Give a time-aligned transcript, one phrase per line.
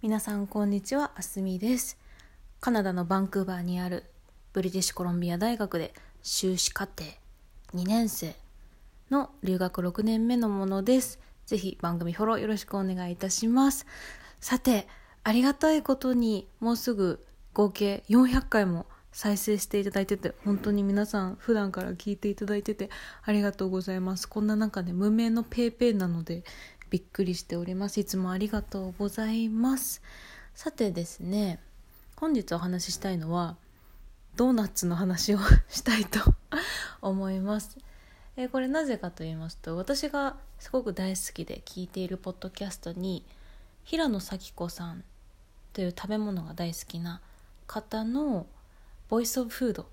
[0.00, 1.98] 皆さんこんにちはあすみです。
[2.60, 4.04] カナダのバンクーバーにある
[4.52, 5.92] ブリティッシュコロンビア大学で
[6.22, 7.02] 修士課程
[7.74, 8.36] 2年生
[9.10, 11.18] の留学6年目のものです。
[11.46, 13.86] ぜひ番組フォローよろしくお願いいたします。
[14.38, 14.86] さて
[15.24, 22.88] ありがたいことにもうすぐ合計400回も再生していただいてて本当に皆さん普段から聞いていただいてて
[23.24, 24.28] ありがとうございます。
[24.28, 26.44] こんな中で無名の PayPay なので
[26.90, 28.00] びっくりしております。
[28.00, 30.02] いつもありがとうございます。
[30.54, 31.60] さてですね
[32.16, 33.56] 本日お話ししたいのは
[34.36, 35.38] ドーナツの話を
[35.68, 36.20] したいと
[37.00, 37.78] 思います。
[38.36, 43.24] えー、これなぜかと言いますと私がすごく大好きで聞いているポッドキャストに
[43.84, 45.02] 平野咲子さん
[45.72, 47.20] という食べ物が大好きな
[47.66, 48.46] 方の
[49.08, 49.86] ボイスオブフード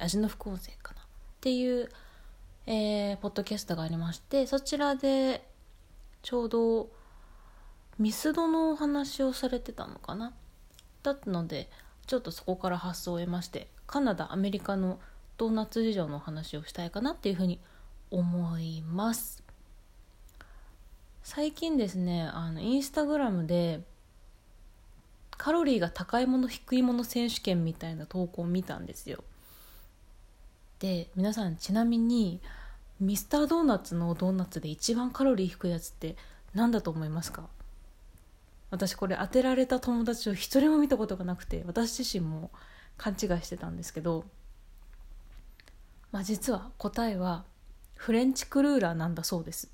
[0.00, 1.04] 味の不公正かなっ
[1.40, 1.88] ていう、
[2.66, 5.47] えー、ポッドキャストがありましてそちらで
[6.22, 6.88] ちょうど
[7.98, 10.32] ミスドのお話をされてたのかな？
[11.02, 11.70] だったので
[12.06, 14.98] ちょっとそこから発想を得ましてカナダアメリカの
[15.36, 17.60] ドーナツ事情のお話をしたいかなっていうふうに
[18.10, 19.42] 思います。
[21.22, 23.80] 最近ですねあのインスタグラムで
[25.36, 29.22] カロリーが高いもの低いもの選手権みたいな投稿を見たんですよ。
[30.80, 32.40] で皆さんちなみに
[33.00, 36.16] ミスタードーナツのドーナツで一番カロリー低いやつって
[36.54, 37.48] 何だと思いますか？
[38.70, 42.50] 私これ当てられた友達を一人も見たことがなくて私自身も
[42.96, 44.24] 勘違いしてたんですけど
[46.10, 47.44] まあ実は答えは
[47.94, 49.70] フレンチクルーラーなんだそうです。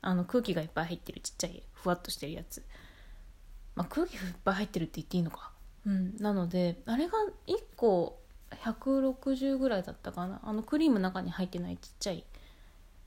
[0.00, 2.64] あの空気がいっぱい入ってるちっちゃいふわっとしてるやつ。
[3.74, 5.52] まあ空気いっぱい入ってるって言っていいのか。
[5.86, 6.16] うん。
[6.18, 7.12] なのであれが
[7.46, 8.20] 1個
[8.50, 10.40] 160ぐらいだったかな。
[10.42, 12.24] あのクリーム中に入ってないちっちゃい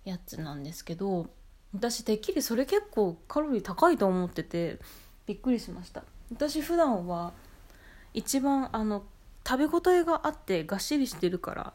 [0.05, 1.27] やつなんですけど
[1.73, 4.79] 私てっきりそれ結構カロリー高いと思ってて
[5.25, 6.03] びっくりしました。
[6.31, 7.33] 私普段は
[8.13, 9.03] 一番あの
[9.47, 11.73] 食べ応えがあってがっしりしてるから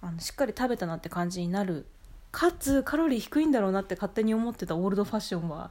[0.00, 1.86] あのしっかり食べたなって感じになる。
[2.30, 5.70] かつカロリー低いんだろうなって勝手に思ってたオールドファッションは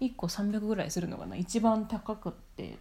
[0.00, 1.34] 1個300ぐらいするのかな。
[1.34, 2.78] 一番高くって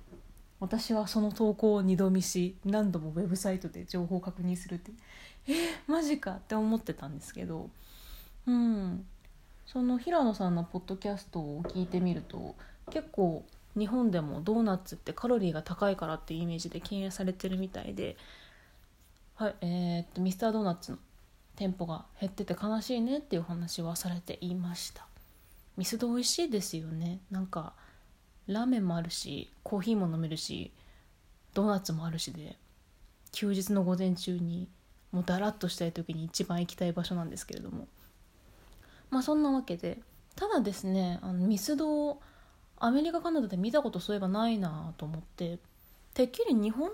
[0.59, 4.91] 私はその投稿を二度見し何度もウェブサイトで情報を確認するって
[5.47, 5.56] えー、
[5.88, 7.69] マジかって思ってたんですけど
[8.50, 9.06] うん。
[9.72, 12.56] その平野さんのポッドキャストを聞いてみると
[12.90, 13.46] 結構
[13.78, 18.18] 日本でもドーナツってカロリーが高いからっていうイメージで禁煙されてるみたいで
[19.36, 20.98] はいえー、っとミスタードーナツの
[21.56, 25.06] 店舗が減ってて悲しいねっていう話はされていました。
[25.78, 27.20] ミスド美味しいですよね。
[27.30, 27.74] なんか
[28.48, 30.72] ラーメンもあるしコーヒーも飲めるし
[31.54, 32.56] ドーナツもあるしで
[33.31, 34.68] 休日の午前中に
[35.12, 37.88] もうだらっとしたい時に一番行きたい場所なんですけれども。
[39.09, 40.00] まあそんなわけで。
[40.36, 42.22] ただですねあのミスドを
[42.78, 45.59] アメリカカナダで見たことそういえばないなと思って
[46.14, 46.94] てっきり日本の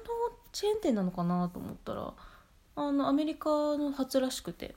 [0.51, 2.13] チェーン店なのかなと思ったら
[2.75, 4.75] あのアメリカの初らしくて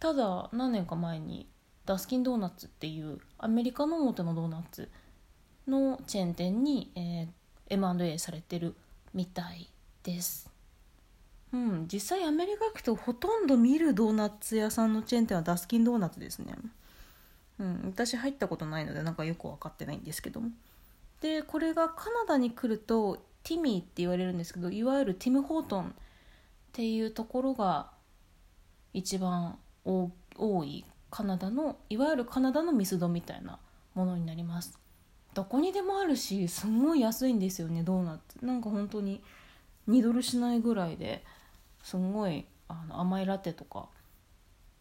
[0.00, 1.46] ただ何年か前に
[1.86, 4.90] ダスキンドーナツっていうアメリカの表のドーナツ
[5.68, 7.28] のチェーン店に、えー、
[7.68, 8.74] M&A されてる
[9.14, 9.70] みたい
[10.02, 10.51] です。
[11.52, 16.54] うん、実際アメリカ行くとほとんど見るドーナツ屋さんのチェーン店はダスキンドーナツですね。
[17.58, 20.50] うん、私入ったことないのでなんかよく分かってないんですけども。
[21.20, 25.92] でこれがカナダに来るとティミーって言われるんですけどいわゆるティム・ホートンっ
[26.72, 27.90] ていうところが
[28.92, 30.10] 一番多
[30.64, 33.58] いカナダのいわゆるカナダのミスドみたいな
[33.94, 34.78] ものになります
[35.34, 39.22] どこにでもあるしすんごい安いんですよねドーナツなんか本当に
[39.88, 41.24] 2ドルしないぐらいで
[41.82, 43.88] すんごいあの甘いラテとか、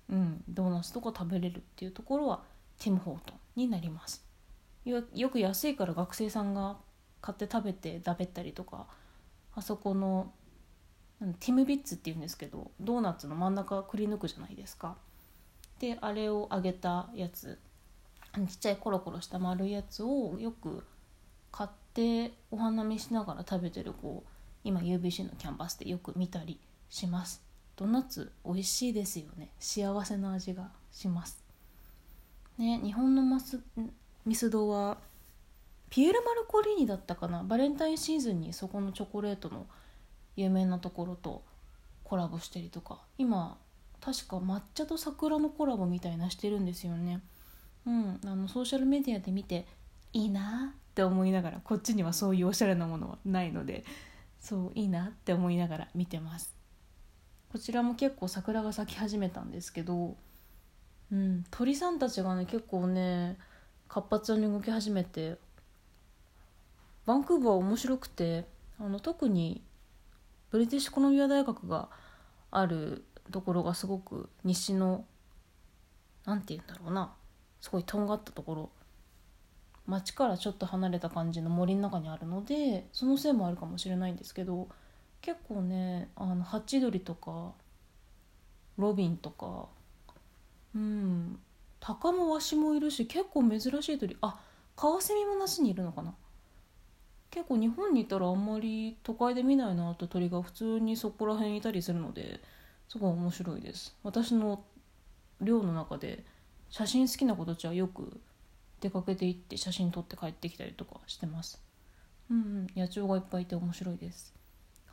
[0.09, 2.44] うん、ドーナツとか食べれるっていうところは
[2.79, 4.25] ティム・ホートンになります。
[4.85, 6.78] よく安いから学生さんが
[7.22, 8.88] 買って食べてだべったりとか
[9.56, 10.34] あそこの
[11.39, 14.97] ティムビッツっていうんですけどドーナツの真ん中くり抜くじゃないですか。
[15.79, 17.59] であれを揚げたやつ
[18.47, 20.83] ちっちゃいコロコロした丸いやつをよく
[21.51, 24.24] 買ってお花見しながら食べてる子
[24.63, 26.59] 今 UBC のキャンパスでよく見たり
[26.91, 27.41] します。
[27.75, 29.49] ドーナツ美味しいですよね。
[29.59, 31.43] 幸せな味がします。
[32.59, 33.59] ね日本のマス
[34.25, 34.97] ミスドは
[35.89, 37.43] ピエール・マルコリーニだったかな。
[37.43, 39.65] バレンタインシーズンにそこのチョコレートの
[40.35, 41.43] 有名なところと
[42.03, 42.99] コラボしたりとか。
[43.17, 43.57] 今
[44.01, 47.21] 確か抹茶と桜のコラボみたいなしてるんですよね。
[47.88, 49.65] うんあのソーシャルメディアで見て
[50.11, 53.85] いいなって思いながらこっちにはそういうおしゃれなものはないので
[54.39, 56.61] そういいなって思いながら見てます。
[57.51, 60.15] こちらも結構桜が咲き始めたんですけど、
[61.12, 63.38] うん、鳥さんたちがね結構ね
[63.89, 65.38] 活発に動き始めて
[67.06, 68.45] バンクーバー面白くて
[68.80, 69.62] あの特に
[70.50, 71.89] ブリティッシュコロンビア大学が
[72.51, 75.03] あるところがすごく西の
[76.25, 77.13] 何て言うんだろうな
[77.59, 78.69] すごいとんがったところ。
[79.88, 84.69] 町からちょっと離れた感じの森の中にあるのでそのせいもあるかもしれないんですけど
[85.21, 87.53] 結構ねあのハチドリとか
[88.77, 89.68] ロビンとか
[90.75, 91.39] うん
[91.79, 94.15] タカもワシもいるし結構珍しい鳥。
[94.21, 94.39] あ
[94.75, 96.13] カワセミも夏にいるのかな。
[97.29, 102.41] 結構日本にいたらあんまり都会で見ないなって鳥が普通にそこら辺いたりするので
[102.89, 103.95] すごい面白いです。
[104.03, 104.63] 私の
[105.39, 106.24] 寮の中で
[106.69, 108.19] 写真好きな子たちはよく
[108.79, 111.62] 出かけて行って写真撮って帰ってきたりとかしてます。
[112.29, 114.33] うんうん野鳥がいっぱいいて面白いです。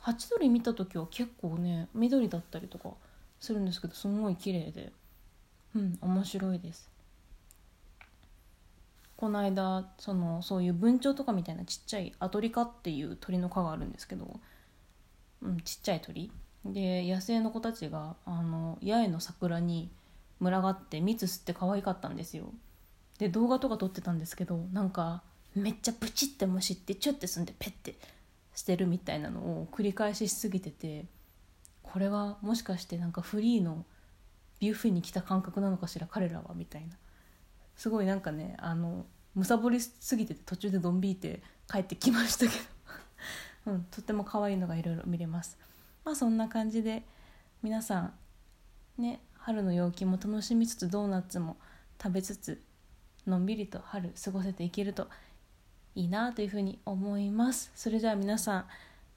[0.01, 2.91] ハチドリ見た時は結構ね緑だったりとか
[3.39, 4.91] するんですけどすごい綺麗で。
[5.75, 6.89] うん面白いです。
[9.17, 14.39] この間そのそういう文鳥とかみたいなちっちゃいアトリカっていう鳥の科があるんですけど、
[15.41, 16.31] うん、ちっちゃい鳥。
[16.65, 19.89] で野生の子たちがあの八重の桜に
[20.41, 22.53] 群がって蜜吸って可愛かったんですよ。
[23.17, 25.21] で動画とか撮ってたんですけどなんか
[25.53, 27.95] めっちゃプチって虫ってチュッてすんでペッて。
[28.59, 31.05] 捨てるみたいなのを繰り返ししすぎてて
[31.81, 33.85] これはもしかしてなんかフリーの
[34.59, 36.89] ビュッフェに来た感覚なのかしら彼らはみたいな。
[37.77, 41.41] すごいなんかねあのむさぼりすぎてて途中でドン引いて
[41.71, 42.51] 帰ってきましたけ
[43.65, 45.57] ど、 うん、とっても可愛いのがいろいろ見れます。
[46.03, 47.05] まあそんな感じで
[47.63, 48.13] 皆さん
[48.97, 51.55] ね春の陽気も楽しみつつドーナツも
[52.01, 52.61] 食べつつ
[53.25, 55.07] のんびりと春過ごせていけると
[55.95, 58.65] いいなというふうに思いますそれでは皆さん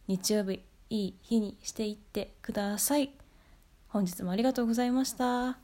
[0.09, 0.61] 日曜日
[0.91, 3.11] いい日にしていってください
[3.89, 5.62] 本日もありがとうございました。